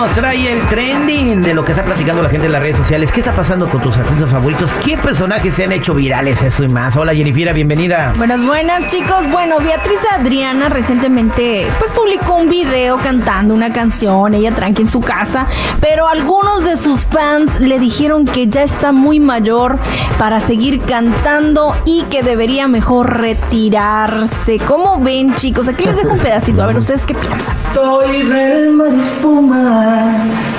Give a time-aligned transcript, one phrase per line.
[0.00, 3.12] Nos trae el trending de lo que está platicando la gente en las redes sociales.
[3.12, 4.72] ¿Qué está pasando con tus artistas favoritos?
[4.82, 6.42] ¿Qué personajes se han hecho virales?
[6.42, 6.96] Eso y más.
[6.96, 8.14] Hola Jenny Fiera, bienvenida.
[8.16, 9.30] Buenas, buenas chicos.
[9.30, 15.00] Bueno, Beatriz Adriana recientemente pues publicó un video cantando una canción, ella tranqui en su
[15.00, 15.46] casa,
[15.80, 19.78] pero algunos de sus fans le dijeron que ya está muy mayor
[20.18, 24.58] para seguir cantando y que debería mejor retirarse.
[24.60, 25.68] ¿Cómo ven chicos?
[25.68, 27.54] Aquí les dejo un pedacito, a ver ustedes qué piensan.
[27.68, 29.89] Estoy del mar espuma,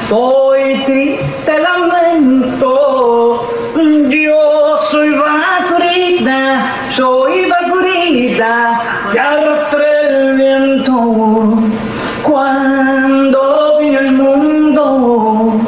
[0.03, 3.47] estoy triste lamento.
[4.09, 10.93] Yo soy basurita, soy basurita, que arrastré el viento.
[12.23, 15.61] Cuando vi el mundo,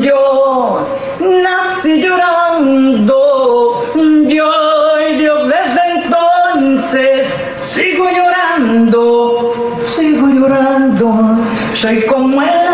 [0.00, 0.86] yo
[1.20, 3.82] nací llorando.
[4.28, 4.50] Yo
[5.08, 7.28] y Dios desde entonces
[7.68, 9.52] sigo llorando,
[9.94, 11.38] sigo llorando.
[11.74, 12.65] Soy como el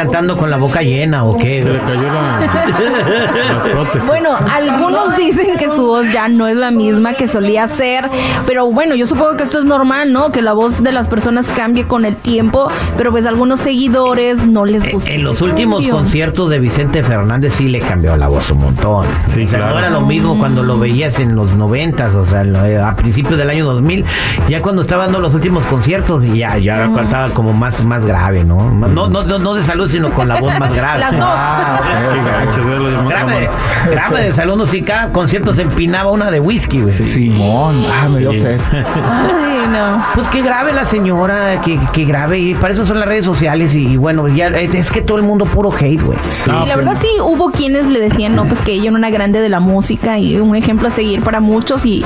[0.00, 1.62] cantando con la boca llena o qué?
[1.62, 4.06] Se le cayó la, la prótesis.
[4.06, 8.08] Bueno, algunos dicen que su voz ya no es la misma que solía ser,
[8.46, 10.30] pero bueno, yo supongo que esto es normal, ¿no?
[10.32, 14.64] Que la voz de las personas cambie con el tiempo, pero pues algunos seguidores no
[14.64, 15.10] les Eh, gusta.
[15.12, 15.94] En los ese últimos cambio.
[15.96, 19.06] conciertos de Vicente Fernández sí le cambió la voz un montón.
[19.26, 19.72] Sí, o sea, claro.
[19.74, 23.36] no era lo mismo cuando lo veías en los noventas, o sea, lo- a principios
[23.38, 24.04] del año 2000,
[24.48, 28.44] ya cuando estaba dando los últimos conciertos y ya, ya cantaba como más, más grave,
[28.44, 28.70] ¿no?
[28.70, 31.00] No, no, no, no de salud, sino con la voz más grave.
[31.00, 31.20] Las dos.
[31.24, 32.12] Ah, ok.
[32.14, 32.60] Qué gacho.
[32.78, 33.50] Lo llamó- Grave,
[33.90, 36.92] grave de salud, no si cada concierto se empinaba una de whisky, güey.
[36.92, 38.40] Simón, ah, me dio Sí.
[38.40, 38.60] sed.
[38.72, 40.04] Ay, no.
[40.14, 42.38] Pues qué grave la señora, qué, qué grave.
[42.38, 43.74] Y para eso son las redes sociales.
[43.74, 46.18] Y, y bueno, ya es, es que todo el mundo puro hate, güey.
[46.44, 49.40] Sí, la verdad sí hubo quienes le decían, no, pues que ella era una grande
[49.40, 52.04] de la música y un ejemplo a seguir para muchos y,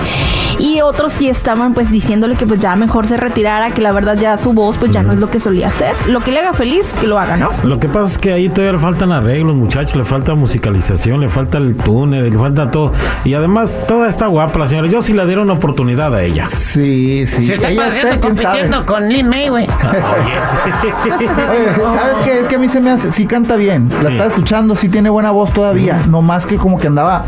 [0.59, 4.17] y otros sí estaban pues diciéndole que pues ya mejor se retirara, que la verdad
[4.19, 5.95] ya su voz pues ya no es lo que solía hacer.
[6.09, 7.51] Lo que le haga feliz, que lo haga, ¿no?
[7.63, 11.29] Lo que pasa es que ahí todavía le faltan arreglos, muchachos, le falta musicalización, le
[11.29, 12.93] falta el túnel, le falta todo.
[13.25, 14.89] Y además, toda está guapa la señora.
[14.89, 16.49] Yo sí le diera una oportunidad a ella.
[16.51, 17.47] Sí, sí.
[17.47, 18.21] Se está Ella está, quién sabe.
[18.21, 19.65] compitiendo con Lin May, güey.
[19.67, 19.75] Oye,
[21.95, 22.41] ¿sabes qué?
[22.41, 23.89] Es que a mí se me hace, sí canta bien.
[23.91, 24.07] La Sí.
[24.09, 26.03] estaba escuchando, sí tiene buena voz todavía.
[26.09, 27.25] No más que como que andaba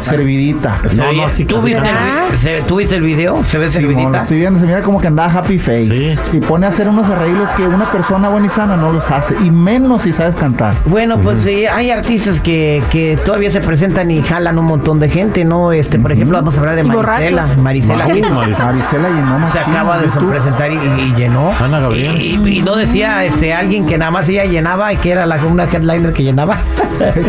[0.00, 0.78] servidita.
[0.94, 3.44] No, no, sí, ¿Tú, casi viste el, vi- se- ¿Tú viste el video?
[3.44, 4.22] ¿Se ve Simón, lo servidita?
[4.22, 5.84] estoy viendo, se mira como que andaba happy face.
[6.30, 6.36] Sí.
[6.36, 9.34] Y pone a hacer unos arreglos que una persona buena y sana no los hace.
[9.42, 10.74] Y menos si sabes cantar.
[10.86, 15.08] Bueno, pues sí, hay artistas que, que todavía se presentan y jalan un montón de
[15.08, 15.72] gente, ¿no?
[15.72, 17.42] Este, por ejemplo, vamos a hablar de Y Marisela.
[17.42, 17.58] borrachos.
[17.58, 18.04] Marisela Marisela.
[18.06, 18.34] Gil.
[18.34, 18.64] Marisela.
[18.72, 21.52] Marisela llenó Se machín, acaba de presentar y, y llenó.
[21.58, 22.20] Ana Gabriel.
[22.20, 25.26] Y, y- y no decía este alguien que nada más ella llenaba y que era
[25.26, 26.58] la, una headliner que llenaba.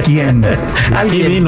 [0.06, 0.44] ¿Quién?
[0.96, 1.44] Aquí Alguien.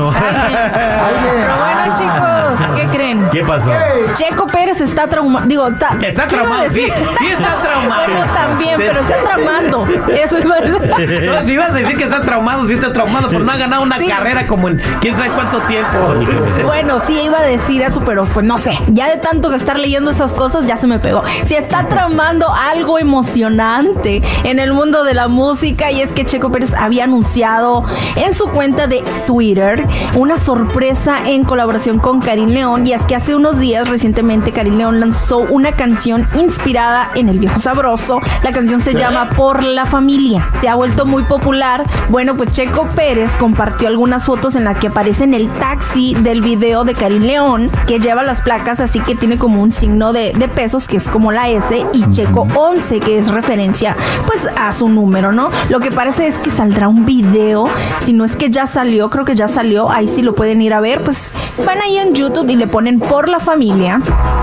[0.97, 3.29] Pero bueno, chicos, ¿qué creen?
[3.31, 3.71] ¿Qué pasó?
[4.15, 5.45] Checo Pérez está traumado.
[5.47, 6.85] Digo, ta- Está ¿qué iba a traumado, sí,
[7.19, 8.03] sí está traumado.
[8.05, 9.87] Bueno, también, pero está tramando.
[10.13, 10.97] Eso es verdad.
[11.39, 13.83] No, te ibas a decir que está traumado, sí está traumado, pero no ha ganado
[13.83, 14.07] una Sí.
[14.07, 15.89] carrera como en quién sabe cuánto tiempo.
[16.65, 18.77] Bueno, sí iba a decir eso, pero pues no sé.
[18.87, 21.23] Ya de tanto que estar leyendo esas cosas, ya se me pegó.
[21.45, 26.51] Si está tramando algo emocionante en el mundo de la música, y es que Checo
[26.51, 27.83] Pérez había anunciado
[28.15, 29.85] en su cuenta de Twitter
[30.15, 32.87] una sorpresa en colaboración con Karim León.
[32.87, 37.37] Y es que hace unos días, recientemente, Karim León lanzó una canción inspirada en El
[37.37, 38.19] Viejo Sabroso.
[38.43, 40.49] La canción se llama Por la Familia.
[40.61, 41.85] Se ha vuelto muy popular.
[42.09, 46.41] Bueno, pues Checo Pérez compartió algunas fotos en las que aparece en el taxi del
[46.41, 50.33] video de Karim León, que lleva las placas así que tiene como un signo de,
[50.33, 53.95] de pesos, que es como la S, y Checo 11, que es referencia
[54.25, 55.51] pues a su número, ¿no?
[55.69, 57.67] Lo que parece es que saldrá un video,
[58.01, 60.73] si no es que ya salió, creo que ya salió, ahí sí lo pueden ir
[60.73, 61.33] a ver, pues
[61.75, 63.99] van ahí en YouTube y le ponen por la familia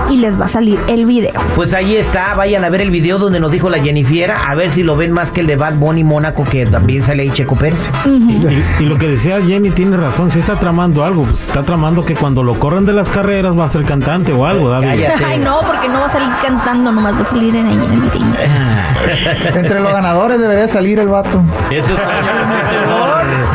[0.09, 1.33] y les va a salir el video.
[1.55, 4.71] Pues ahí está, vayan a ver el video donde nos dijo la Jennifiera, a ver
[4.71, 7.55] si lo ven más que el de Bad Bunny Mónaco, que también sale ahí Checo
[7.55, 7.89] Pérez.
[8.05, 12.05] Y, y lo que decía Jenny tiene razón, si está tramando algo, pues está tramando
[12.05, 15.23] que cuando lo corran de las carreras va a ser cantante o algo, Cállate.
[15.23, 17.93] Ay, no, porque no va a salir cantando, nomás va a salir en ahí en
[17.93, 19.55] el video.
[19.55, 21.41] Entre los ganadores debería salir el vato.
[21.71, 22.13] Eso está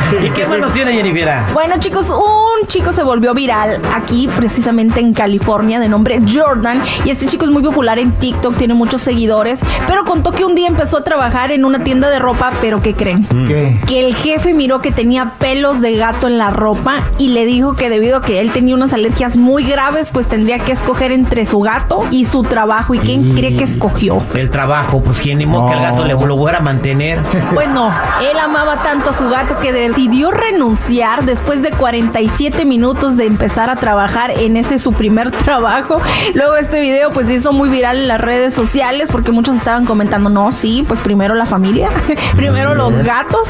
[0.22, 1.46] ¿Y qué más nos tiene Jennifiera?
[1.52, 6.82] Bueno, chicos, un chico se volvió viral aquí, precisamente en California, de nombre Jordan.
[7.04, 9.60] Y este chico es muy popular en TikTok, tiene muchos seguidores.
[9.86, 12.94] Pero contó que un día empezó a trabajar en una tienda de ropa, pero ¿qué
[12.94, 13.24] creen?
[13.46, 13.78] ¿Qué?
[13.86, 17.74] Que el jefe miró que tenía pelos de gato en la ropa y le dijo
[17.74, 21.46] que debido a que él tenía unas alergias muy graves, pues tendría que escoger entre
[21.46, 22.94] su gato y su trabajo.
[22.94, 24.22] ¿Y quién Y- cree que escogió?
[24.34, 27.20] El trabajo, pues quién ni modo que el gato le lo fuera a mantener.
[27.54, 27.88] Pues no,
[28.20, 33.47] él amaba tanto a su gato que decidió renunciar después de 47 minutos de empezar
[33.48, 36.00] a trabajar en ese su primer trabajo.
[36.34, 39.86] Luego este video pues se hizo muy viral en las redes sociales porque muchos estaban
[39.86, 41.90] comentando, no, sí, pues primero la familia,
[42.36, 43.48] primero los gatos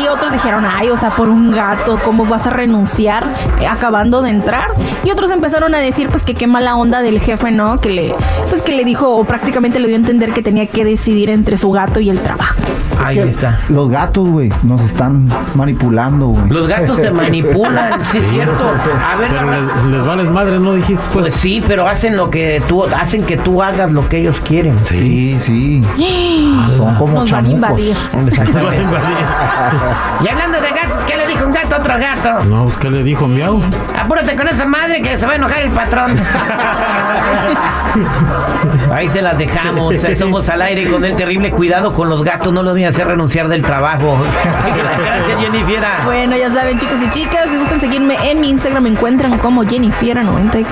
[0.00, 3.26] y otros dijeron, ay, o sea, por un gato, ¿cómo vas a renunciar
[3.60, 4.70] eh, acabando de entrar?
[5.04, 7.80] Y otros empezaron a decir pues que qué mala onda del jefe, ¿no?
[7.80, 8.14] Que le,
[8.48, 11.56] pues que le dijo o prácticamente le dio a entender que tenía que decidir entre
[11.56, 12.62] su gato y el trabajo.
[13.04, 13.58] Ahí Que está.
[13.68, 16.48] Los gatos, güey, nos están manipulando, güey.
[16.48, 18.72] Los gatos te manipulan, sí es cierto.
[19.10, 21.02] A ver, Pero la- les, les vales madre, ¿no dijiste?
[21.12, 24.40] Pues, pues sí, pero hacen lo que tú, hacen que tú hagas lo que ellos
[24.40, 24.78] quieren.
[24.84, 25.82] Sí, sí.
[26.76, 27.80] Son como Nos van a chamucos.
[27.80, 27.96] invadir.
[28.26, 28.84] Exactamente.
[30.24, 32.44] y hablando de gatos, ¿qué le dijo un gato a otro gato?
[32.44, 33.60] No, pues, ¿qué le dijo miau?
[33.98, 36.12] Apúrate con esa madre que se va a enojar el patrón.
[38.92, 39.94] Ahí se las dejamos.
[40.18, 42.52] Somos al aire con el terrible cuidado con los gatos.
[42.52, 44.18] No los a hacer renunciar del trabajo.
[44.18, 45.40] Gracias.
[46.04, 49.64] Bueno, ya saben, chicos y chicas, si gustan seguirme en mi Instagram, me encuentran como
[49.64, 50.66] Jennifiera94.